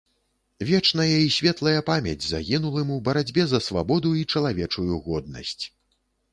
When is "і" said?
1.23-1.27